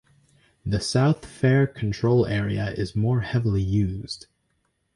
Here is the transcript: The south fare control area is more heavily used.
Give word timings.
The 0.65 0.79
south 0.79 1.27
fare 1.27 1.67
control 1.67 2.25
area 2.25 2.71
is 2.71 2.95
more 2.95 3.21
heavily 3.21 3.61
used. 3.61 4.25